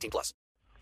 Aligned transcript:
18 0.00 0.10
plus. 0.10 0.34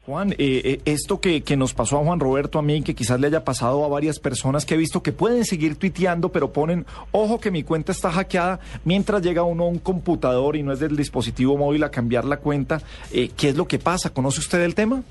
Juan, 0.09 0.32
eh, 0.32 0.37
eh, 0.39 0.80
esto 0.87 1.21
que, 1.21 1.43
que 1.43 1.58
nos 1.58 1.75
pasó 1.75 1.99
a 1.99 2.03
Juan 2.03 2.18
Roberto, 2.18 2.58
a 2.58 2.63
mí, 2.63 2.81
que 2.81 2.95
quizás 2.95 3.21
le 3.21 3.27
haya 3.27 3.44
pasado 3.44 3.85
a 3.85 3.89
varias 3.89 4.18
personas 4.18 4.64
que 4.64 4.72
he 4.72 4.79
visto 4.79 5.03
que 5.03 5.13
pueden 5.13 5.44
seguir 5.44 5.77
tuiteando, 5.77 6.31
pero 6.31 6.50
ponen, 6.50 6.86
ojo 7.13 7.39
que 7.39 7.50
mi 7.50 7.63
cuenta 7.63 7.93
está 7.93 8.11
hackeada, 8.11 8.58
mientras 8.85 9.21
llega 9.21 9.43
uno 9.43 9.64
a 9.64 9.68
un 9.68 9.79
computador 9.79 10.57
y 10.57 10.63
no 10.63 10.72
es 10.72 10.81
del 10.81 10.96
dispositivo 10.96 11.58
móvil 11.58 11.85
a 11.85 11.91
cambiar 11.91 12.25
la 12.25 12.39
cuenta. 12.39 12.81
Eh, 13.13 13.32
¿Qué 13.36 13.50
es 13.50 13.57
lo 13.57 13.68
que 13.68 13.79
pasa? 13.79 14.08
¿Conoce 14.08 14.41
usted 14.41 14.63
el 14.63 14.75
tema? 14.75 15.03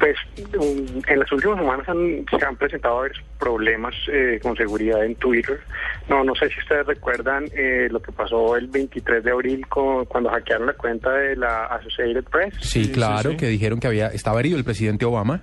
Pues 0.00 0.16
um, 0.58 1.02
en 1.06 1.18
las 1.18 1.30
últimas 1.30 1.58
semanas 1.58 1.88
han, 1.88 2.24
se 2.26 2.44
han 2.44 2.56
presentado 2.56 2.96
varios 3.00 3.22
problemas 3.38 3.94
eh, 4.10 4.40
con 4.42 4.56
seguridad 4.56 5.04
en 5.04 5.14
Twitter. 5.16 5.60
No, 6.08 6.24
no 6.24 6.34
sé 6.34 6.48
si 6.48 6.58
ustedes 6.58 6.86
recuerdan 6.86 7.44
eh, 7.54 7.86
lo 7.90 8.00
que 8.00 8.10
pasó 8.10 8.56
el 8.56 8.66
23 8.68 9.22
de 9.22 9.30
abril 9.30 9.66
con, 9.68 10.06
cuando 10.06 10.30
hackearon 10.30 10.68
la 10.68 10.72
cuenta 10.72 11.12
de 11.12 11.36
la 11.36 11.66
Associated 11.66 12.24
Press. 12.24 12.54
Sí, 12.60 12.90
claro, 12.90 13.32
sí. 13.32 13.36
que 13.36 13.46
dijeron 13.46 13.78
que 13.78 13.88
había 13.88 14.08
estaba 14.08 14.40
herido 14.40 14.56
el 14.56 14.64
presidente 14.64 15.04
Obama. 15.04 15.42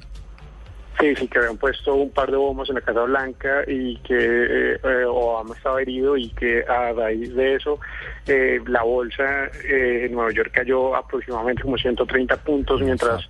Sí, 0.99 1.15
sí, 1.15 1.27
que 1.27 1.37
habían 1.37 1.57
puesto 1.57 1.93
un 1.93 2.09
par 2.09 2.31
de 2.31 2.37
bombas 2.37 2.69
en 2.69 2.75
la 2.75 2.81
Casa 2.81 3.03
Blanca 3.03 3.63
y 3.67 3.97
que 3.97 4.15
eh, 4.17 4.79
eh, 4.83 5.05
Obama 5.05 5.55
estaba 5.55 5.79
herido 5.79 6.17
y 6.17 6.29
que 6.29 6.63
a 6.67 6.91
raíz 6.91 7.35
de 7.35 7.55
eso 7.55 7.79
eh, 8.25 8.59
la 8.65 8.81
bolsa 8.81 9.45
eh, 9.63 10.05
en 10.05 10.13
Nueva 10.13 10.31
York 10.31 10.51
cayó 10.53 10.95
aproximadamente 10.95 11.61
como 11.61 11.77
130 11.77 12.35
puntos, 12.37 12.81
mientras 12.81 13.29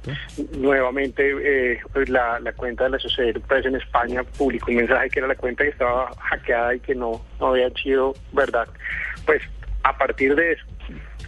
nuevamente 0.57 1.33
eh, 1.41 1.79
pues 1.91 2.07
la, 2.07 2.39
la 2.39 2.53
cuenta 2.53 2.85
de 2.85 2.91
la 2.91 2.97
Associated 2.97 3.41
Press 3.41 3.65
en 3.65 3.75
España 3.75 4.23
publicó 4.37 4.71
un 4.71 4.77
mensaje 4.77 5.09
que 5.09 5.19
era 5.19 5.27
la 5.27 5.35
cuenta 5.35 5.63
que 5.63 5.71
estaba 5.71 6.09
hackeada 6.19 6.75
y 6.75 6.79
que 6.79 6.95
no, 6.95 7.21
no 7.39 7.47
había 7.47 7.69
sido 7.71 8.13
verdad. 8.31 8.67
Pues 9.25 9.41
a 9.83 9.97
partir 9.97 10.35
de 10.35 10.53
eso, 10.53 10.63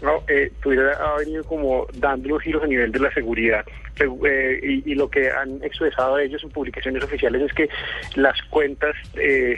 no, 0.01 0.23
eh, 0.27 0.51
Twitter 0.61 0.91
ha 0.93 1.17
venido 1.17 1.43
como 1.43 1.85
dando 1.97 2.29
los 2.29 2.41
giros 2.41 2.63
a 2.63 2.67
nivel 2.67 2.91
de 2.91 2.99
la 2.99 3.13
seguridad 3.13 3.65
eh, 3.99 4.81
y, 4.85 4.95
lo 4.95 5.09
que 5.09 5.29
han 5.29 5.61
expresado 5.61 6.17
ellos 6.19 6.41
en 6.43 6.51
publicaciones 6.51 7.03
oficiales 7.03 7.41
es 7.41 7.53
que 7.53 7.69
las 8.15 8.41
cuentas 8.43 8.95
eh, 9.15 9.57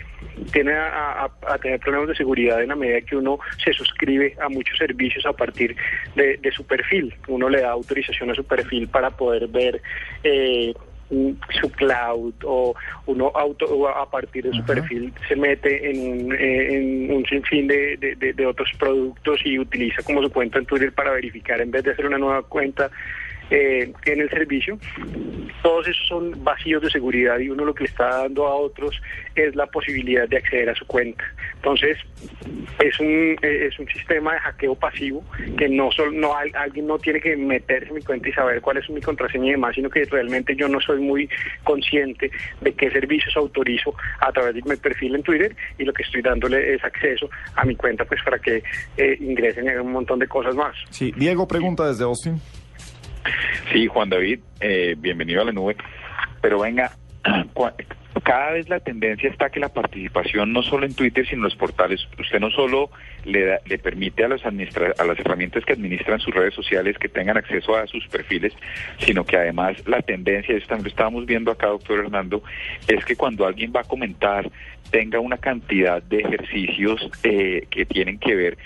tienen 0.52 0.76
a, 0.78 1.30
tener 1.62 1.80
problemas 1.80 2.10
de 2.10 2.16
seguridad 2.16 2.62
en 2.62 2.70
la 2.70 2.76
medida 2.76 3.02
que 3.02 3.16
uno 3.16 3.40
se 3.64 3.72
suscribe 3.74 4.36
a 4.42 4.50
muchos 4.50 4.78
servicios 4.80 5.26
a 5.28 5.34
partir 5.34 5.76
de, 6.16 6.38
de 6.38 6.52
su 6.52 6.66
perfil. 6.66 7.14
Uno 7.28 7.50
le 7.50 7.62
da 7.62 7.72
autorización 7.72 8.32
a 8.32 8.36
su 8.36 8.44
perfil 8.44 8.88
para 8.88 9.12
poder 9.12 9.48
ver 9.48 9.82
eh, 10.24 10.74
su 11.60 11.70
cloud 11.72 12.34
o 12.46 12.74
uno 13.06 13.32
auto 13.36 13.66
o 13.66 13.88
a 13.88 14.10
partir 14.10 14.46
de 14.46 14.52
su 14.52 14.60
uh 14.60 14.62
-huh. 14.62 14.66
perfil 14.66 15.14
se 15.28 15.36
mete 15.36 15.90
en, 15.90 16.32
en 16.32 17.12
un 17.12 17.26
sinfín 17.26 17.68
de, 17.68 17.98
de, 17.98 18.34
de, 18.34 18.46
otros 18.46 18.70
productos 18.80 19.42
y 19.46 19.60
utiliza 19.60 20.02
como 20.04 20.22
su 20.22 20.32
cuenta 20.32 20.60
en 20.60 20.66
Twitter 20.66 20.92
para 20.94 21.12
verificar 21.12 21.60
en 21.60 21.72
vez 21.72 21.84
de 21.84 21.92
hacer 21.92 22.06
una 22.06 22.18
nueva 22.18 22.44
cuenta 22.44 22.90
eh, 23.52 23.92
en 24.06 24.22
el 24.22 24.30
servicio. 24.30 24.80
Todos 25.62 25.88
esos 25.88 26.08
son 26.08 26.44
vacíos 26.44 26.82
de 26.82 26.90
seguridad 26.90 27.38
y 27.40 27.50
uno 27.50 27.66
lo 27.66 27.76
que 27.76 27.84
le 27.84 27.90
está 27.90 28.08
dando 28.24 28.48
a 28.48 28.56
otros 28.56 29.00
es 29.36 29.56
la 29.56 29.68
posibilidad 29.68 30.28
de 30.28 30.38
acceder 30.38 30.70
a 30.70 30.76
su 30.76 30.88
cuenta. 30.88 31.24
Entonces, 31.56 31.98
es 32.84 33.00
un, 33.00 33.36
es 33.42 33.78
un 33.78 33.88
sistema 33.88 34.34
de 34.34 34.40
hackeo 34.40 34.76
pasivo 34.76 35.24
que 35.58 35.70
no, 35.70 35.92
solo, 35.92 36.12
no 36.12 36.36
alguien 36.36 36.88
no 36.88 36.98
tiene 36.98 37.20
que 37.20 37.36
meterse 37.36 37.90
en 37.90 37.96
mi 37.96 38.02
cuenta 38.02 38.30
y 38.30 38.32
saber 38.34 38.62
cuál 38.62 38.78
es 38.78 38.90
mi 38.90 39.02
contraseña 39.02 39.48
y 39.48 39.52
demás, 39.52 39.76
sino 39.76 39.90
que 39.90 40.06
realmente 40.06 40.56
yo 40.56 40.68
no 40.68 40.80
soy 40.80 41.00
muy 41.00 41.30
consciente 41.64 42.32
de 42.62 42.74
qué 42.74 42.90
servicios 42.90 43.36
autorizo 43.36 43.94
a 44.20 44.32
través 44.32 44.56
de 44.56 44.62
mi 44.66 44.76
perfil 44.78 45.16
en 45.16 45.24
Twitter 45.24 45.56
y 45.78 45.84
lo 45.84 45.94
que 45.94 46.04
estoy 46.04 46.22
dándole 46.22 46.74
es 46.74 46.84
acceso 46.84 47.30
a 47.56 47.66
mi 47.66 47.76
cuenta 47.76 48.06
pues 48.06 48.22
para 48.24 48.40
que 48.40 48.64
eh, 48.98 49.18
ingresen 49.20 49.66
y 49.66 49.68
hagan 49.70 49.86
un 49.86 49.92
montón 49.92 50.20
de 50.20 50.28
cosas 50.28 50.56
más. 50.56 50.76
Sí, 50.90 51.14
Diego 51.18 51.48
pregunta 51.48 51.88
desde 51.88 52.06
Austin. 52.06 52.40
Sí, 53.72 53.88
Juan 53.88 54.10
David, 54.10 54.40
eh, 54.60 54.96
bienvenido 54.98 55.42
a 55.42 55.46
la 55.46 55.52
nube. 55.52 55.76
Pero 56.42 56.60
venga, 56.60 56.92
cada 58.52 58.60
vez 58.60 58.68
la 58.68 58.82
tendencia 58.82 59.30
está 59.30 59.50
que 59.50 59.62
la 59.62 59.70
participación 59.70 60.52
no 60.52 60.62
solo 60.62 60.86
en 60.86 60.94
Twitter, 60.94 61.26
sino 61.26 61.38
en 61.38 61.44
los 61.44 61.56
portales, 61.56 62.06
usted 62.20 62.38
no 62.42 62.52
solo 62.52 62.90
le, 63.24 63.46
da, 63.46 63.60
le 63.66 63.78
permite 63.78 64.26
a, 64.26 64.28
los 64.28 64.46
administra 64.46 64.94
a 64.98 65.06
las 65.06 65.18
herramientas 65.20 65.64
que 65.64 65.72
administran 65.72 66.20
sus 66.20 66.34
redes 66.34 66.54
sociales 66.54 66.98
que 66.98 67.08
tengan 67.08 67.38
acceso 67.38 67.78
a 67.78 67.88
sus 67.88 68.06
perfiles, 68.10 68.52
sino 69.00 69.24
que 69.24 69.38
además 69.38 69.78
la 69.88 70.02
tendencia, 70.02 70.54
esto 70.54 70.68
también 70.68 70.84
lo 70.84 70.90
estábamos 70.90 71.26
viendo 71.26 71.50
acá, 71.50 71.68
doctor 71.68 72.00
Hernando, 72.00 72.44
es 72.90 73.06
que 73.06 73.16
cuando 73.16 73.46
alguien 73.46 73.72
va 73.74 73.82
a 73.82 73.86
comentar 73.86 74.52
tenga 74.92 75.20
una 75.20 75.38
cantidad 75.38 76.04
de 76.04 76.20
ejercicios 76.20 77.10
eh, 77.24 77.66
que 77.70 77.86
tienen 77.86 78.20
que 78.20 78.36
ver, 78.36 78.58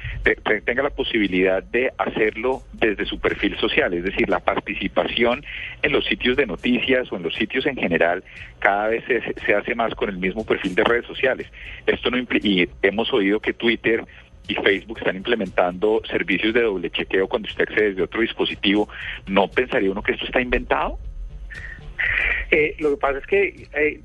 tenga 0.66 0.81
la 0.81 0.90
posibilidad 0.90 1.63
de 1.63 1.91
hacerlo 1.97 2.63
desde 2.74 3.06
su 3.06 3.19
perfil 3.19 3.56
social, 3.59 3.94
es 3.94 4.03
decir, 4.03 4.28
la 4.28 4.40
participación 4.40 5.45
en 5.81 5.91
los 5.91 6.06
sitios 6.06 6.38
de 6.38 6.46
noticias 6.46 7.12
o 7.12 7.18
en 7.18 7.24
los 7.24 7.34
sitios 7.36 7.66
en 7.66 7.75
general 7.75 8.24
cada 8.59 8.88
vez 8.88 9.03
se, 9.06 9.22
se 9.46 9.53
hace 9.53 9.75
más 9.75 9.94
con 9.96 10.09
el 10.09 10.18
mismo 10.18 10.46
perfil 10.46 10.75
de 10.75 10.84
redes 10.84 11.06
sociales. 11.06 11.47
Esto 11.86 12.09
no 12.09 12.18
y 12.18 12.69
hemos 12.81 13.13
oído 13.13 13.40
que 13.40 13.53
Twitter 13.53 14.03
y 14.47 14.56
Facebook 14.56 15.00
están 15.00 15.16
implementando 15.16 16.02
servicios 16.09 16.53
de 16.53 16.62
doble 16.62 16.90
chequeo 16.90 17.28
cuando 17.28 17.47
usted 17.47 17.63
accede 17.68 17.90
desde 17.90 18.03
otro 18.03 18.22
dispositivo. 18.22 18.88
¿No 19.28 19.47
pensaría 19.47 19.91
uno 19.91 20.03
que 20.03 20.13
esto 20.13 20.25
está 20.25 20.41
inventado? 20.41 21.00
Eh, 22.52 22.75
lo 22.80 22.92
que 22.92 22.97
pasa 22.97 23.18
es 23.19 23.25
que 23.25 23.68
eh, 23.74 24.02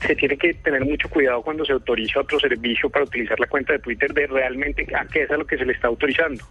se 0.00 0.14
tiene 0.14 0.36
que 0.36 0.54
tener 0.54 0.84
mucho 0.84 1.08
cuidado 1.08 1.42
cuando 1.42 1.64
se 1.64 1.72
autoriza 1.72 2.20
otro 2.20 2.38
servicio 2.38 2.88
para 2.88 3.04
utilizar 3.04 3.38
la 3.40 3.46
cuenta 3.46 3.72
de 3.72 3.78
Twitter 3.80 4.12
de 4.12 4.26
realmente 4.26 4.86
a 4.94 5.06
qué 5.06 5.22
es 5.22 5.30
a 5.30 5.36
lo 5.36 5.46
que 5.46 5.58
se 5.58 5.64
le 5.64 5.72
está 5.72 5.88
autorizando. 5.88 6.44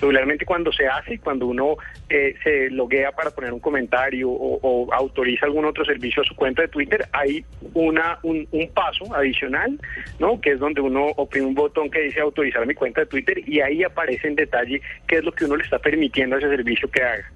Regularmente 0.00 0.44
cuando 0.44 0.72
se 0.72 0.86
hace, 0.86 1.18
cuando 1.18 1.46
uno 1.46 1.76
eh, 2.08 2.34
se 2.42 2.70
loguea 2.70 3.12
para 3.12 3.30
poner 3.30 3.52
un 3.52 3.60
comentario 3.60 4.30
o, 4.30 4.58
o, 4.62 4.92
autoriza 4.92 5.46
algún 5.46 5.64
otro 5.64 5.84
servicio 5.84 6.22
a 6.22 6.24
su 6.24 6.34
cuenta 6.36 6.62
de 6.62 6.68
Twitter, 6.68 7.04
hay 7.12 7.44
una 7.74 8.18
un, 8.22 8.46
un, 8.52 8.68
paso 8.68 9.12
adicional, 9.14 9.78
¿no? 10.18 10.40
Que 10.40 10.52
es 10.52 10.60
donde 10.60 10.80
uno 10.80 11.06
oprime 11.16 11.46
un 11.46 11.54
botón 11.54 11.90
que 11.90 12.00
dice 12.02 12.20
autorizar 12.20 12.64
mi 12.66 12.74
cuenta 12.74 13.00
de 13.00 13.06
Twitter 13.06 13.40
y 13.46 13.60
ahí 13.60 13.82
aparece 13.82 14.28
en 14.28 14.36
detalle 14.36 14.80
qué 15.06 15.16
es 15.16 15.24
lo 15.24 15.32
que 15.32 15.46
uno 15.46 15.56
le 15.56 15.64
está 15.64 15.78
permitiendo 15.78 16.36
a 16.36 16.38
ese 16.38 16.48
servicio 16.48 16.88
que 16.90 17.02
haga. 17.02 17.32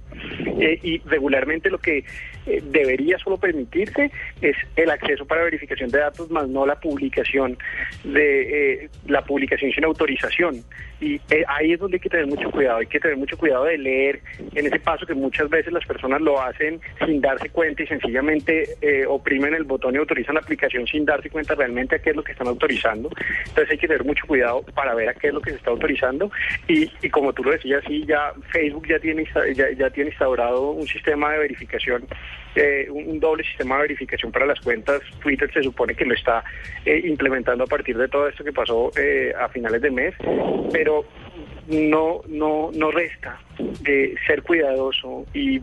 Eh, 0.60 0.78
y 0.82 0.98
regularmente 1.06 1.70
lo 1.70 1.78
que 1.78 2.04
eh, 2.46 2.62
debería 2.64 3.18
solo 3.18 3.36
permitirse 3.36 4.10
es 4.40 4.56
el 4.76 4.90
acceso 4.90 5.24
para 5.26 5.44
verificación 5.44 5.90
de 5.90 5.98
datos, 5.98 6.30
más 6.30 6.48
no 6.48 6.66
la 6.66 6.78
publicación 6.80 7.56
de 8.04 8.84
eh, 8.84 8.90
la 9.06 9.22
publicación 9.22 9.72
sin 9.72 9.84
autorización. 9.84 10.64
Y 11.02 11.16
eh, 11.30 11.44
ahí 11.48 11.72
es 11.72 11.80
donde 11.80 11.96
hay 11.96 12.00
que 12.00 12.08
tener 12.08 12.28
mucho 12.28 12.48
cuidado, 12.52 12.78
hay 12.78 12.86
que 12.86 13.00
tener 13.00 13.16
mucho 13.16 13.36
cuidado 13.36 13.64
de 13.64 13.76
leer 13.76 14.20
en 14.54 14.66
ese 14.66 14.78
paso 14.78 15.04
que 15.04 15.14
muchas 15.14 15.50
veces 15.50 15.72
las 15.72 15.84
personas 15.84 16.20
lo 16.20 16.40
hacen 16.40 16.80
sin 17.04 17.20
darse 17.20 17.48
cuenta 17.50 17.82
y 17.82 17.88
sencillamente 17.88 18.76
eh, 18.80 19.04
oprimen 19.04 19.52
el 19.52 19.64
botón 19.64 19.96
y 19.96 19.98
autorizan 19.98 20.36
la 20.36 20.42
aplicación 20.42 20.86
sin 20.86 21.04
darse 21.04 21.28
cuenta 21.28 21.56
realmente 21.56 21.96
a 21.96 21.98
qué 21.98 22.10
es 22.10 22.16
lo 22.16 22.22
que 22.22 22.30
están 22.30 22.46
autorizando. 22.46 23.10
Entonces 23.48 23.72
hay 23.72 23.78
que 23.78 23.88
tener 23.88 24.04
mucho 24.04 24.24
cuidado 24.28 24.62
para 24.74 24.94
ver 24.94 25.08
a 25.08 25.14
qué 25.14 25.26
es 25.26 25.34
lo 25.34 25.40
que 25.40 25.50
se 25.50 25.56
está 25.56 25.72
autorizando. 25.72 26.30
Y, 26.68 26.88
y 27.02 27.10
como 27.10 27.32
tú 27.32 27.42
lo 27.42 27.50
decías, 27.50 27.82
sí, 27.84 28.04
ya 28.06 28.32
Facebook 28.52 28.86
ya 28.86 29.00
tiene, 29.00 29.26
ya, 29.56 29.72
ya 29.72 29.90
tiene 29.90 30.10
instaurado 30.10 30.70
un 30.70 30.86
sistema 30.86 31.32
de 31.32 31.38
verificación, 31.40 32.06
eh, 32.54 32.86
un, 32.90 33.18
doble 33.18 33.44
sistema 33.44 33.76
de 33.76 33.82
verificación 33.82 34.30
para 34.30 34.46
las 34.46 34.60
cuentas. 34.60 35.00
Twitter 35.20 35.50
se 35.52 35.62
supone 35.62 35.94
que 35.94 36.04
lo 36.04 36.14
está 36.14 36.44
eh, 36.84 37.00
implementando 37.04 37.64
a 37.64 37.66
partir 37.66 37.96
de 37.96 38.08
todo 38.08 38.28
esto 38.28 38.44
que 38.44 38.52
pasó 38.52 38.90
eh, 38.96 39.32
a 39.38 39.48
finales 39.48 39.80
de 39.80 39.90
mes, 39.90 40.14
pero 40.72 41.04
no, 41.68 42.20
no, 42.28 42.70
no 42.74 42.90
resta 42.90 43.38
de 43.80 44.14
ser 44.26 44.42
cuidadoso 44.42 45.24
y 45.32 45.60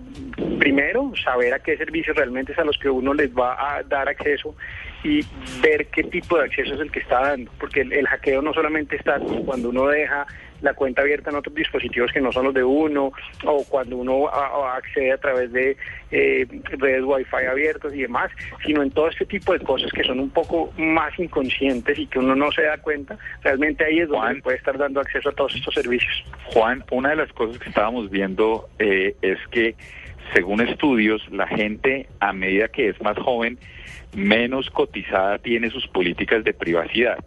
primero 0.57 1.11
saber 1.23 1.53
a 1.53 1.59
qué 1.59 1.77
servicios 1.77 2.15
realmente 2.15 2.53
es 2.53 2.59
a 2.59 2.63
los 2.63 2.77
que 2.77 2.89
uno 2.89 3.13
les 3.13 3.31
va 3.31 3.77
a 3.77 3.83
dar 3.83 4.07
acceso 4.07 4.55
y 5.03 5.21
ver 5.61 5.87
qué 5.87 6.03
tipo 6.03 6.37
de 6.37 6.45
acceso 6.45 6.73
es 6.73 6.79
el 6.81 6.91
que 6.91 6.99
está 6.99 7.21
dando, 7.21 7.51
porque 7.59 7.81
el, 7.81 7.93
el 7.93 8.07
hackeo 8.07 8.41
no 8.41 8.53
solamente 8.53 8.95
está 8.95 9.19
cuando 9.45 9.69
uno 9.69 9.87
deja 9.87 10.25
la 10.61 10.73
cuenta 10.73 11.01
abierta 11.03 11.29
en 11.29 11.37
otros 11.37 11.55
dispositivos 11.55 12.11
que 12.11 12.19
no 12.19 12.33
son 12.33 12.43
los 12.43 12.53
de 12.53 12.63
uno, 12.65 13.13
o 13.45 13.63
cuando 13.69 13.95
uno 13.95 14.27
a- 14.27 14.47
a- 14.73 14.75
accede 14.75 15.13
a 15.13 15.17
través 15.17 15.53
de 15.53 15.77
eh, 16.11 16.45
redes 16.77 17.03
Wi-Fi 17.05 17.45
abiertas 17.49 17.93
y 17.95 18.01
demás, 18.01 18.29
sino 18.65 18.83
en 18.83 18.91
todo 18.91 19.07
este 19.07 19.25
tipo 19.25 19.53
de 19.53 19.59
cosas 19.59 19.89
que 19.93 20.03
son 20.03 20.19
un 20.19 20.29
poco 20.29 20.73
más 20.77 21.17
inconscientes 21.17 21.97
y 21.97 22.07
que 22.07 22.19
uno 22.19 22.35
no 22.35 22.51
se 22.51 22.63
da 22.63 22.77
cuenta, 22.77 23.17
realmente 23.41 23.85
ahí 23.85 23.99
es 23.99 24.09
donde 24.09 24.19
Juan. 24.27 24.41
puede 24.41 24.57
estar 24.57 24.77
dando 24.77 24.99
acceso 24.99 25.29
a 25.29 25.31
todos 25.31 25.55
estos 25.55 25.73
servicios. 25.73 26.25
Juan, 26.47 26.83
una 26.91 27.11
de 27.11 27.15
las 27.15 27.31
cosas 27.31 27.57
que 27.57 27.69
estábamos 27.69 28.09
viendo 28.09 28.67
eh, 28.79 29.15
es 29.21 29.37
que, 29.51 29.75
según 30.33 30.61
estudios, 30.61 31.21
la 31.31 31.47
gente 31.47 32.07
a 32.19 32.33
medida 32.33 32.67
que 32.67 32.89
es 32.89 33.01
más 33.01 33.17
joven, 33.17 33.57
menos 34.15 34.69
cotizada 34.69 35.37
tiene 35.39 35.69
sus 35.69 35.87
políticas 35.87 36.43
de 36.43 36.53
privacidad. 36.53 37.17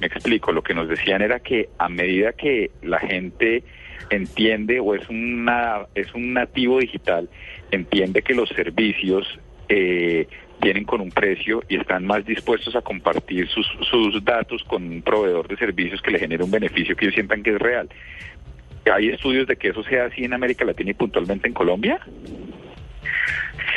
Me 0.00 0.06
explico, 0.06 0.52
lo 0.52 0.62
que 0.62 0.74
nos 0.74 0.88
decían 0.88 1.22
era 1.22 1.40
que 1.40 1.70
a 1.78 1.88
medida 1.88 2.32
que 2.32 2.70
la 2.82 2.98
gente 2.98 3.62
entiende 4.10 4.78
o 4.78 4.94
es 4.94 5.08
una 5.08 5.86
es 5.94 6.14
un 6.14 6.34
nativo 6.34 6.78
digital, 6.78 7.28
entiende 7.70 8.22
que 8.22 8.34
los 8.34 8.48
servicios 8.50 9.38
eh, 9.68 10.28
vienen 10.60 10.84
con 10.84 11.00
un 11.00 11.10
precio 11.10 11.62
y 11.68 11.76
están 11.76 12.06
más 12.06 12.24
dispuestos 12.24 12.76
a 12.76 12.82
compartir 12.82 13.48
sus, 13.48 13.66
sus 13.90 14.24
datos 14.24 14.62
con 14.64 14.84
un 14.84 15.02
proveedor 15.02 15.48
de 15.48 15.56
servicios 15.56 16.00
que 16.02 16.10
le 16.10 16.18
genere 16.18 16.44
un 16.44 16.50
beneficio 16.50 16.96
que 16.96 17.06
ellos 17.06 17.14
sientan 17.14 17.42
que 17.42 17.50
es 17.50 17.58
real. 17.58 17.88
¿Hay 18.92 19.08
estudios 19.08 19.46
de 19.46 19.56
que 19.56 19.68
eso 19.68 19.82
sea 19.84 20.06
así 20.06 20.24
en 20.24 20.32
América 20.32 20.64
Latina 20.64 20.90
y 20.90 20.94
puntualmente 20.94 21.48
en 21.48 21.54
Colombia? 21.54 22.00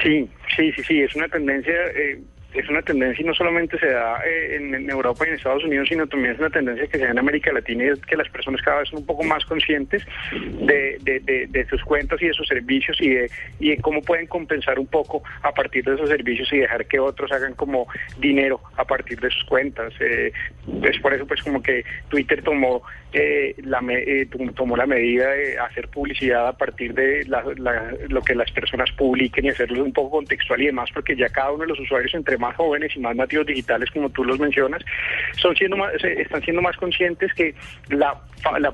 Sí, 0.04 0.30
sí, 0.56 0.72
sí, 0.74 0.84
sí, 0.84 1.02
es 1.02 1.16
una 1.16 1.28
tendencia, 1.28 1.74
eh, 1.96 2.22
es 2.54 2.68
una 2.68 2.82
tendencia 2.82 3.22
y 3.24 3.28
no 3.28 3.34
solamente 3.34 3.78
se 3.80 3.88
da 3.92 4.22
eh, 4.26 4.56
en, 4.56 4.74
en 4.74 4.90
Europa 4.90 5.24
y 5.26 5.30
en 5.30 5.36
Estados 5.36 5.64
Unidos, 5.64 5.88
sino 5.88 6.08
también 6.08 6.34
es 6.34 6.40
una 6.40 6.50
tendencia 6.50 6.88
que 6.88 6.98
se 6.98 7.06
da 7.06 7.12
en 7.12 7.20
América 7.20 7.52
Latina 7.54 7.84
y 7.86 7.88
es 7.90 8.00
que 8.02 8.18
las 8.18 8.28
personas 8.30 8.62
cada 8.64 8.80
vez 8.80 8.90
son 8.90 9.00
un 9.00 9.06
poco 9.06 9.24
más 9.24 9.46
conscientes 9.46 10.04
de, 10.32 10.98
de, 11.02 11.20
de- 11.48 11.66
sus 11.70 11.84
cuentas 11.84 12.20
y 12.22 12.28
de 12.28 12.34
sus 12.34 12.48
servicios 12.48 13.00
y 13.00 13.10
de, 13.10 13.30
y 13.60 13.78
cómo 13.78 14.02
pueden 14.02 14.26
compensar 14.26 14.80
un 14.80 14.88
poco 14.88 15.22
a 15.44 15.52
partir 15.52 15.84
de 15.84 15.94
esos 15.94 16.10
servicios 16.10 16.52
y 16.52 16.58
dejar 16.58 16.86
que 16.88 17.00
otros 17.00 17.32
hagan 17.32 17.54
como 17.54 17.88
dinero 18.18 18.60
a 18.78 18.86
partir 18.86 19.20
de 19.20 19.30
sus 19.30 19.44
cuentas. 19.44 19.94
Eh, 20.00 20.32
es 20.84 21.00
por 21.00 21.14
eso 21.14 21.28
pues 21.28 21.44
como 21.44 21.62
que 21.62 21.84
Twitter 22.10 22.42
tomó 22.42 22.82
eh, 23.14 23.54
la 23.64 23.82
me- 23.82 24.00
eh, 24.02 24.26
tom- 24.26 24.54
tomó 24.54 24.76
la 24.76 24.88
medida 24.88 25.30
de 25.32 25.60
hacer 25.60 25.88
publicidad 25.90 26.48
a 26.48 26.58
partir 26.58 26.94
de 26.96 27.26
lo 28.10 28.22
que 28.22 28.34
las 28.36 28.52
personas 28.52 28.92
publiquen 28.94 29.46
y 29.46 29.50
hacerlo 29.50 29.84
un 29.84 29.94
poco 29.94 30.18
contextual 30.18 30.62
y 30.62 30.68
demás, 30.68 30.90
porque 30.94 31.16
ya 31.16 31.30
cada 31.30 31.52
uno 31.52 31.64
de 31.64 31.70
los 31.70 31.80
usuarios, 31.80 32.14
entre 32.16 32.38
más 32.40 32.56
jóvenes 32.56 32.96
y 32.96 33.00
más 33.00 33.16
nativos 33.16 33.46
digitales, 33.46 33.90
como 33.92 34.10
tú 34.10 34.24
los 34.24 34.40
mencionas, 34.40 34.84
son 35.38 35.56
siendo 35.56 35.78
más, 35.78 35.94
están 36.04 36.42
siendo 36.42 36.62
más 36.62 36.76
conscientes 36.78 37.34
que 37.34 37.54
la, 37.90 38.20
la 38.60 38.74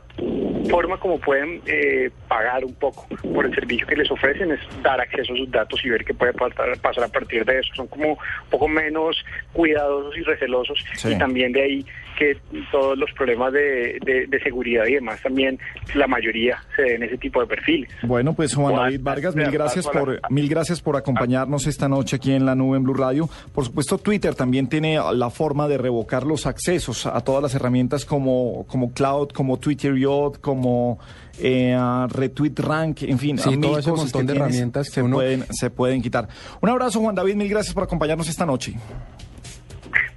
forma 0.70 0.98
como 0.98 1.20
pueden 1.20 1.62
eh, 1.66 2.10
pagar 2.28 2.64
un 2.66 2.74
poco 2.76 3.08
por 3.34 3.46
el 3.46 3.54
servicio 3.54 3.86
que 3.88 3.96
les 3.96 4.10
ofrecen 4.10 4.52
es 4.52 4.60
dar 4.82 5.00
acceso 5.00 5.34
a 5.34 5.38
sus 5.38 5.52
datos 5.52 5.84
y 5.84 5.90
ver 5.90 6.04
qué 6.06 6.14
puede 6.14 6.34
pasar, 6.34 6.78
pasar 6.80 7.04
a 7.04 7.08
partir 7.08 7.46
de 7.46 7.60
eso. 7.60 7.70
Son 7.76 7.88
como 7.88 8.10
un 8.14 8.18
poco 8.50 8.68
menos 8.68 9.24
cuidadosos 9.54 10.18
y 10.18 10.22
recelosos 10.24 10.84
Sí. 10.94 11.12
y 11.14 11.18
también 11.18 11.52
de 11.52 11.62
ahí 11.62 11.86
que 12.16 12.38
todos 12.72 12.98
los 12.98 13.12
problemas 13.12 13.54
de, 13.54 14.00
de- 14.06 14.26
de 14.28 14.40
seguridad 14.42 14.86
y 14.88 14.94
demás 14.96 15.22
también 15.22 15.60
la 15.94 16.08
mayoría 16.08 16.58
se 16.76 16.82
den 16.84 17.04
ese 17.04 17.18
tipo 17.18 17.42
de 17.42 17.48
perfiles. 17.48 17.90
Bueno, 18.04 18.34
pues 18.34 18.54
Juan 18.56 18.76
David 18.76 19.02
Vargas, 19.02 19.36
mil 19.36 19.52
gracias 19.52 19.88
por 19.88 20.20
mil 20.32 20.50
gracias 20.50 20.82
por 20.82 20.96
acompañarnos 20.98 21.68
esta 21.68 21.88
noche 21.88 22.16
aquí 22.16 22.32
en 22.34 22.46
la 22.46 22.56
nube 22.56 22.78
en 22.78 22.84
Blue 22.84 22.94
Radio. 22.94 23.30
Por 23.54 23.66
supuesto, 23.66 23.98
Twitter 23.98 24.36
también 24.36 24.68
tiene 24.68 25.00
la 25.14 25.30
forma 25.30 25.68
de 25.68 25.78
revocar 25.78 26.24
los 26.24 26.46
accesos 26.46 27.06
a 27.06 27.22
todas 27.22 27.42
las 27.44 27.56
herramientas 27.56 28.06
como 28.06 28.66
como 28.68 28.92
Cloud, 28.94 29.30
como 29.30 29.58
Twitter 29.58 29.94
Yacht, 29.96 30.40
como 30.42 31.00
eh, 31.40 31.78
Retweet 32.10 32.60
Rank, 32.60 33.02
en 33.04 33.20
fin, 33.20 33.38
Sí, 33.38 33.58
todo 33.58 33.78
ese 33.78 33.92
montón 33.92 34.26
de 34.26 34.34
tienes 34.34 34.50
herramientas 34.54 34.88
que 34.88 34.94
se 34.96 35.02
uno- 35.04 35.18
pueden 35.18 35.44
se 35.52 35.70
pueden 35.70 36.02
quitar. 36.02 36.28
Un 36.62 36.70
abrazo, 36.70 37.00
Juan 37.02 37.14
David, 37.16 37.36
mil 37.36 37.50
gracias 37.50 37.74
por 37.74 37.84
acompañarnos 37.84 38.30
esta 38.30 38.46
noche. 38.46 38.74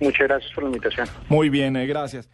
Muchas 0.00 0.28
gracias 0.28 0.52
por 0.52 0.64
la 0.64 0.70
invitación. 0.70 1.08
Muy 1.28 1.48
bien, 1.48 1.76
eh, 1.76 1.86
gracias. 1.86 2.28